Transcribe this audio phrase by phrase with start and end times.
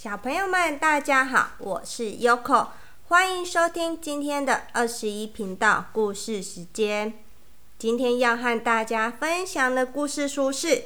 [0.00, 2.68] 小朋友们，大家好，我是 Yoko，
[3.08, 7.14] 欢迎收听今天的二十一频道故事时间。
[7.80, 10.68] 今天要和大家分享的故事书是《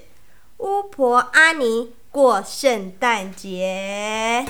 [0.56, 4.46] 巫婆阿尼过圣诞节》。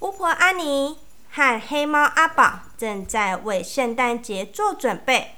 [0.00, 0.98] 巫婆阿尼
[1.30, 5.36] 和黑猫阿宝正在为圣诞节做准备，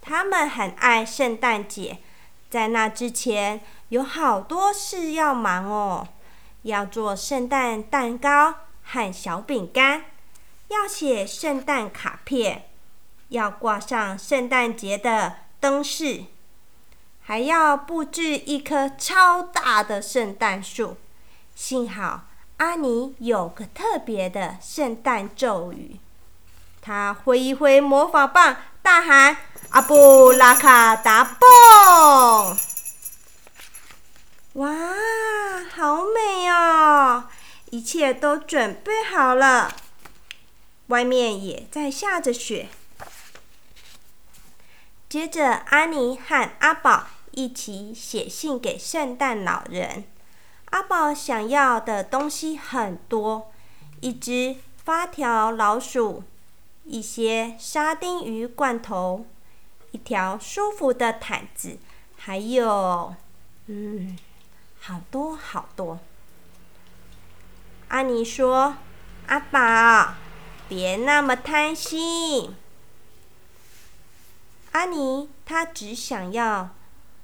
[0.00, 1.98] 他们很爱圣诞节。
[2.52, 6.06] 在那之前，有好多事要忙哦，
[6.64, 10.04] 要做圣诞蛋糕和小饼干，
[10.68, 12.64] 要写圣诞卡片，
[13.28, 16.24] 要挂上圣诞节的灯饰，
[17.22, 20.98] 还要布置一棵超大的圣诞树。
[21.54, 22.24] 幸好
[22.58, 25.96] 阿尼有个特别的圣诞咒语，
[26.82, 29.38] 他挥一挥魔法棒，大喊。
[29.72, 32.58] 阿布拉卡达蹦！
[34.52, 34.68] 哇，
[35.74, 37.24] 好美哦！
[37.70, 39.74] 一切都准备好了，
[40.88, 42.68] 外面也在下着雪。
[45.08, 50.04] 接着，安妮和阿宝一起写信给圣诞老人。
[50.66, 53.50] 阿宝想要的东西很多：
[54.02, 56.24] 一只发条老鼠，
[56.84, 59.24] 一些沙丁鱼罐头。
[59.92, 61.78] 一条舒服的毯子，
[62.16, 63.14] 还有，
[63.66, 64.18] 嗯，
[64.80, 66.00] 好多好多。
[67.88, 68.76] 阿尼说
[69.28, 70.14] ：“阿宝，
[70.68, 72.56] 别那么贪心。”
[74.72, 76.70] 阿尼他只想要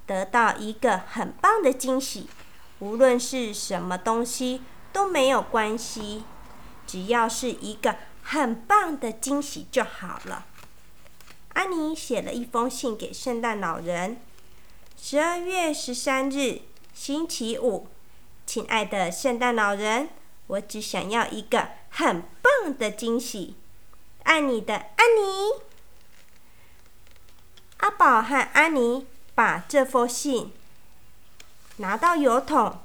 [0.05, 2.29] 得到一个很棒的惊喜，
[2.77, 4.61] 无论是什么东西
[4.93, 6.23] 都没有关系，
[6.85, 10.45] 只要是一个很棒的惊喜就好了。
[11.59, 14.21] 安妮写了一封信给圣诞老人。
[14.95, 16.61] 十二月十三日，
[16.93, 17.89] 星期五，
[18.45, 20.07] 亲爱的圣诞老人，
[20.47, 23.57] 我只想要一个很棒的惊喜。
[24.23, 25.61] 爱你的安妮。
[27.79, 29.05] 阿宝和安妮
[29.35, 30.53] 把这封信
[31.75, 32.79] 拿到邮筒，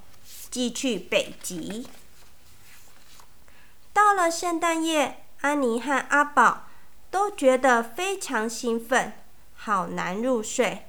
[0.51, 1.87] 寄去北极。
[3.93, 6.65] 到了圣诞夜，安妮和阿宝。
[7.15, 9.13] 都觉得非常兴奋，
[9.55, 10.87] 好难入睡。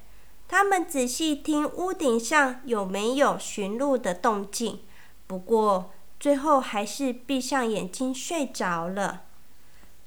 [0.48, 4.80] 他们仔细听屋顶上有没有寻路的动静，
[5.28, 9.22] 不过最后还是闭上眼睛睡着了。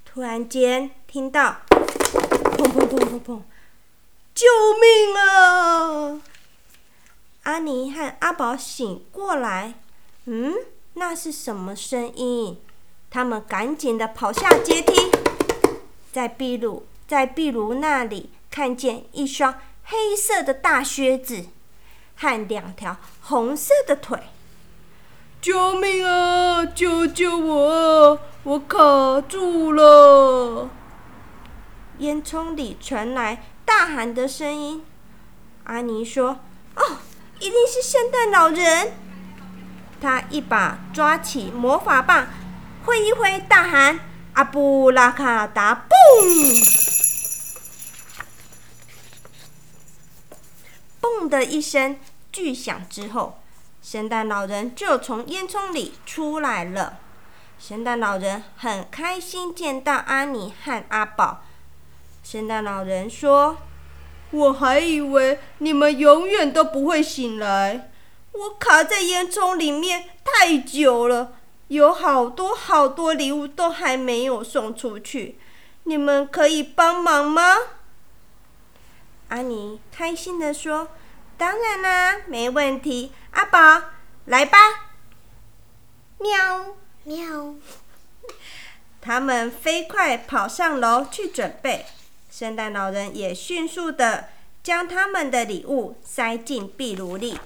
[0.05, 3.43] 突然间听到砰砰砰砰砰！
[4.35, 4.47] 救
[4.81, 6.21] 命啊！
[7.45, 9.75] 阿尼和阿宝醒过来，
[10.25, 10.53] 嗯，
[10.95, 12.61] 那是什么声音？
[13.09, 15.13] 他们赶紧的跑下阶梯。
[16.19, 21.47] 在壁炉，在壁炉那里看见一双黑色的大靴子
[22.17, 24.19] 和两条红色的腿。
[25.41, 26.67] 救命啊！
[26.67, 28.21] 救救我！
[28.43, 30.69] 我卡住了。
[31.99, 34.85] 烟囱里传来大喊的声音。
[35.63, 36.41] 阿尼说
[36.75, 36.97] ：“哦，
[37.39, 38.93] 一定是圣诞老人。”
[40.03, 42.27] 他一把抓起魔法棒，
[42.85, 44.01] 挥一挥，大喊。
[44.39, 45.99] 阿布拉卡达蹦！
[51.01, 51.99] 嘣的一声
[52.31, 53.41] 巨响之后，
[53.83, 56.99] 圣诞老人就从烟囱里出来了。
[57.59, 61.43] 圣诞老人很开心见到阿尼和阿宝。
[62.23, 63.59] 圣诞老人说
[64.31, 67.91] ：“我还以为你们永远都不会醒来，
[68.31, 71.33] 我卡在烟囱里面太久了。”
[71.69, 75.39] 有好多好多礼物都还没有送出去，
[75.85, 77.57] 你们可以帮忙吗？
[79.29, 80.89] 阿妮开心地说
[81.37, 83.83] ：“当然啦，没问题。”阿宝，
[84.25, 84.59] 来吧！
[86.19, 87.55] 喵喵，
[89.01, 91.85] 他们飞快跑上楼去准备。
[92.31, 94.31] 圣诞老人也迅速的
[94.63, 97.39] 将他们的礼物塞进壁炉里。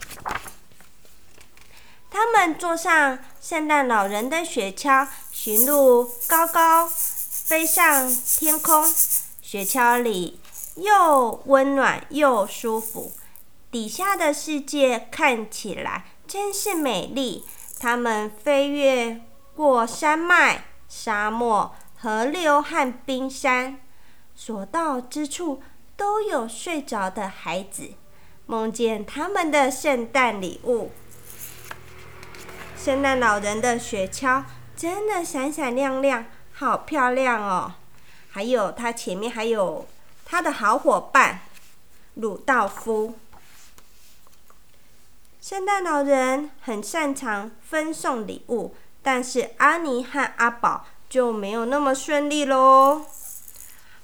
[2.13, 8.85] 他们坐上圣诞老人的雪橇，驯鹿高高飞上天空。
[9.41, 10.39] 雪橇里
[10.77, 13.13] 又温暖又舒服，
[13.71, 17.47] 底下的世界看起来真是美丽。
[17.81, 19.23] 他们飞越
[19.57, 23.81] 过山脉、沙漠、河流和冰山，
[24.35, 25.63] 所到之处
[25.97, 27.95] 都有睡着的孩子，
[28.45, 30.91] 梦见他们的圣诞礼物。
[32.83, 34.43] 圣诞老人的雪橇
[34.75, 37.75] 真的闪闪亮亮，好漂亮哦！
[38.33, 39.87] 还有他前面还有
[40.25, 41.43] 他的好伙伴
[42.15, 43.15] 鲁道夫。
[45.41, 53.07] 圣诞老人很擅长分送礼物，但是阿妮和阿宝就没有那么顺利喽。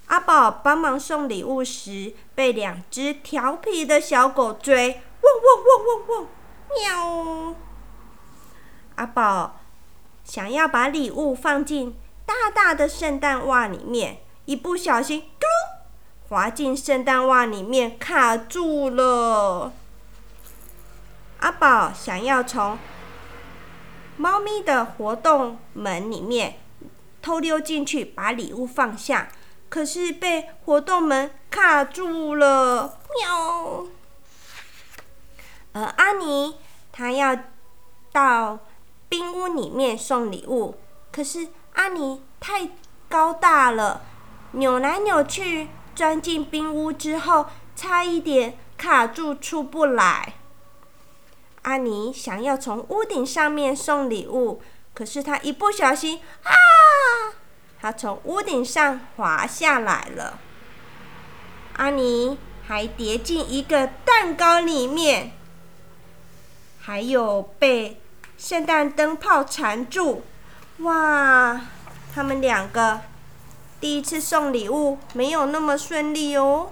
[0.07, 6.29] 阿宝帮忙送礼物时，被两只调皮的小狗追，汪汪汪汪汪，
[7.51, 7.57] 喵！
[8.99, 9.61] 阿宝
[10.25, 11.97] 想要把礼物放进
[12.27, 15.47] 大大的圣诞袜里面，一不小心，嘟，
[16.29, 19.73] 滑进圣诞袜里面，卡住了。
[21.39, 22.77] 阿宝想要从
[24.17, 26.59] 猫咪的活动门里面
[27.23, 29.29] 偷溜进去，把礼物放下，
[29.69, 32.99] 可是被活动门卡住了。
[33.15, 33.87] 喵！
[35.73, 36.57] 而阿尼
[36.91, 37.37] 他要
[38.11, 38.59] 到
[39.39, 40.75] 屋里面送礼物，
[41.13, 42.71] 可是阿尼太
[43.09, 44.03] 高大了，
[44.53, 47.47] 扭来扭去，钻进冰屋之后，
[47.77, 50.35] 差一点卡住出不来。
[51.63, 54.61] 阿尼想要从屋顶上面送礼物，
[54.95, 56.53] 可是他一不小心，啊！
[57.81, 60.41] 他从屋顶上滑下来了。
[61.77, 65.33] 阿尼还跌进一个蛋糕里面，
[66.81, 68.01] 还有被
[68.39, 70.23] 圣诞灯泡缠住。
[70.79, 71.61] 哇！
[72.15, 73.01] 他们两个
[73.81, 76.71] 第一次送礼物没有那么顺利哦。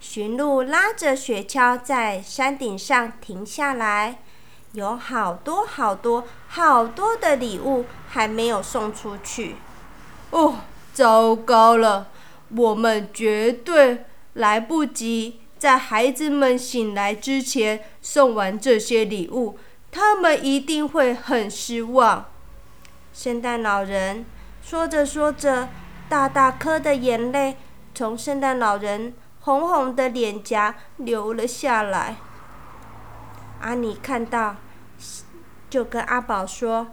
[0.00, 4.18] 驯鹿拉着雪橇在山顶上停下来，
[4.72, 9.56] 有好多好多好多的礼物还没有送出去。
[10.30, 10.60] 哦，
[10.92, 12.08] 糟糕了！
[12.56, 14.04] 我们绝对
[14.34, 19.58] 来不及在孩子们醒来之前送完这些礼物，
[19.94, 22.24] 他们一定会很失望。
[23.12, 24.26] 圣诞老人
[24.60, 25.68] 说着说着，
[26.08, 27.56] 大大颗的眼泪
[27.94, 29.14] 从圣诞老人。
[29.40, 32.16] 红红的脸颊流了下来。
[33.60, 34.56] 阿尼看到，
[35.68, 36.86] 就跟阿宝说：“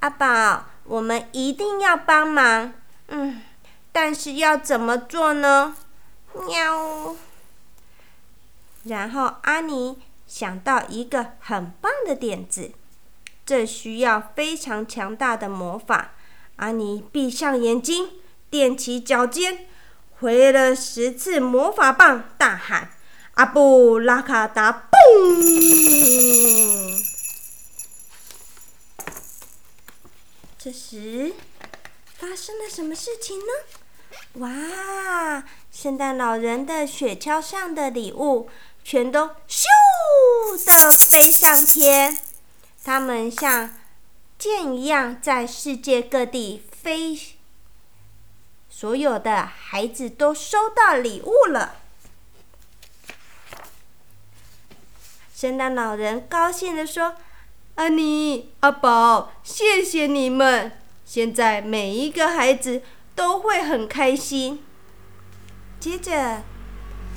[0.00, 2.72] 阿宝，我们一定要帮忙。
[3.08, 3.42] 嗯，
[3.92, 5.76] 但是要怎么做呢？”
[6.48, 7.14] 喵。
[8.84, 9.98] 然后阿尼
[10.30, 12.70] 想到一个很棒的点子，
[13.44, 16.12] 这需要非常强大的魔法。
[16.54, 18.10] 阿尼闭上眼睛，
[18.48, 19.66] 踮起脚尖。
[20.20, 22.92] 挥了十次魔法棒，大喊
[23.34, 27.02] ：“阿布拉卡达，嘣！”
[30.56, 31.34] 这时
[32.04, 33.46] 发生了什么事情呢？
[34.34, 35.42] 哇！
[35.72, 38.50] 圣诞老人的雪橇上的礼物
[38.82, 39.64] 全都咻
[40.66, 42.18] 的飞上天，
[42.84, 43.74] 它们像
[44.38, 47.18] 箭一样在世界各地飞。
[48.68, 51.76] 所有的孩子都收到礼物了。
[55.34, 57.16] 圣诞老人高兴地说
[57.76, 60.72] ：“安妮、阿宝，谢谢你们！
[61.04, 62.82] 现在每一个孩子
[63.14, 64.64] 都会很开心。”
[65.80, 66.42] 接着，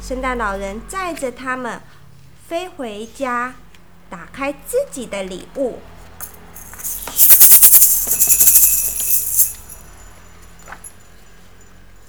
[0.03, 1.81] 圣诞老人载着他们
[2.45, 3.55] 飞回家，
[4.09, 5.79] 打开自己的礼物。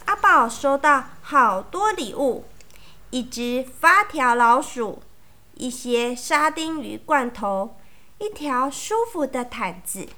[0.06, 2.46] 阿宝收到好多礼物，
[3.10, 5.00] 一只发条老鼠，
[5.54, 7.76] 一些沙丁鱼罐头，
[8.18, 10.08] 一条舒服的毯子。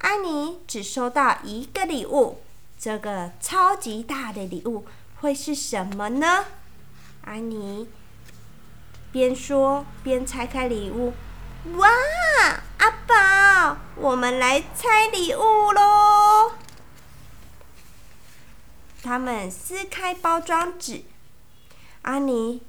[0.00, 2.42] 安妮只收到一个礼物，
[2.78, 4.84] 这个超级大的礼物
[5.20, 6.44] 会是什么呢？
[7.22, 7.88] 安妮
[9.12, 11.12] 边说边拆开礼物。
[11.76, 11.88] 哇，
[12.78, 16.52] 阿宝，我们来拆礼物喽！
[19.02, 21.02] 他们撕开包装纸，
[22.02, 22.62] 阿尼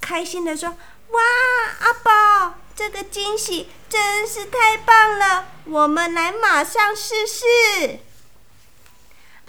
[0.00, 0.70] 开心的说
[1.10, 1.20] ：“哇，
[1.80, 5.46] 阿宝，这个惊喜真是太棒了！
[5.64, 8.00] 我们来马上试试。”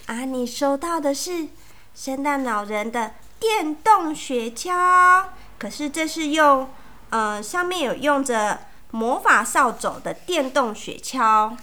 [0.07, 1.49] 阿尼收到的是
[1.95, 5.25] 圣诞老人的电动雪橇，
[5.57, 6.69] 可是这是用，
[7.09, 8.59] 呃，上面有用着
[8.91, 11.55] 魔法扫帚的电动雪橇。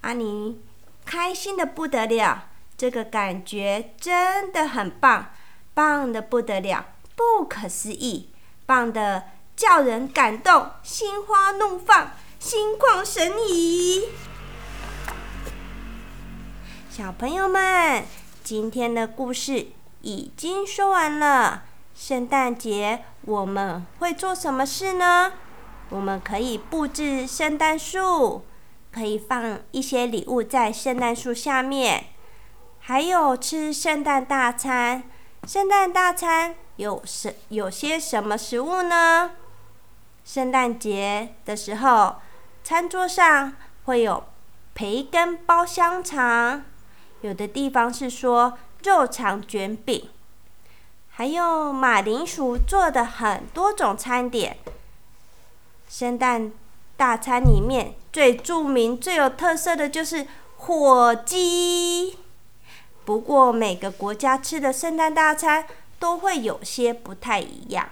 [0.00, 0.60] 阿尼
[1.04, 2.46] 开心的不得了。
[2.76, 5.26] 这个感觉真的很棒，
[5.74, 8.30] 棒的不得了，不可思议，
[8.64, 14.08] 棒的叫人感动，心花怒放，心旷神怡。
[16.88, 18.02] 小朋友们，
[18.42, 19.66] 今天的故事
[20.02, 21.64] 已经说完了。
[21.94, 25.32] 圣诞节我们会做什么事呢？
[25.90, 28.44] 我们可以布置圣诞树，
[28.90, 32.06] 可以放一些礼物在圣诞树下面。
[32.78, 35.02] 还有吃圣诞大餐，
[35.46, 39.32] 圣诞大餐有什有些什么食物呢？
[40.24, 42.16] 圣诞节的时候，
[42.62, 43.54] 餐桌上
[43.84, 44.24] 会有
[44.74, 46.62] 培根包香肠，
[47.20, 50.08] 有的地方是说肉肠卷饼，
[51.10, 54.56] 还有马铃薯做的很多种餐点。
[55.88, 56.52] 圣诞
[56.96, 62.16] 大餐里面最著名、最有特色的就是火鸡。
[63.04, 65.66] 不过每个国家吃的圣诞大餐
[65.98, 67.88] 都会有些不太一样。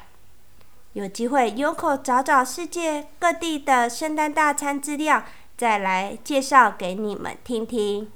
[0.94, 5.22] 有机会有口找找世界各地的圣诞大餐资料，
[5.56, 8.10] 再来介绍给你们听听。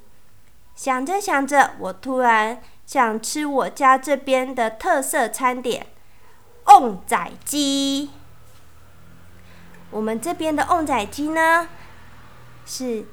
[0.75, 5.87] 想着想着，我突然想吃我家这边的特色餐点——
[6.67, 8.11] 旺仔鸡。
[9.91, 11.69] 我们这边的旺仔鸡呢，
[12.65, 13.07] 是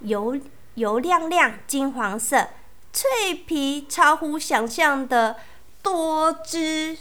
[0.00, 0.40] 油
[0.74, 2.48] 油亮亮、金黄色，
[2.92, 5.36] 脆皮超乎想象的
[5.82, 6.96] 多汁，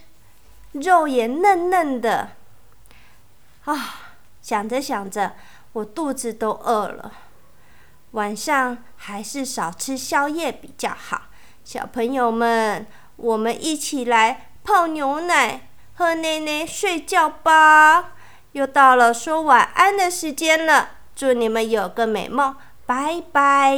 [0.74, 2.32] 肉也嫩嫩的。
[3.64, 5.34] 啊，想着想着，
[5.74, 7.12] 我肚子都饿了。
[8.12, 11.24] 晚上还是少吃宵夜比较好。
[11.64, 18.14] 小朋友们，我们一起来泡牛奶、喝奶奶、睡觉吧。
[18.54, 23.78] 又到了说晚安的时间了，祝你们有个美梦，拜拜。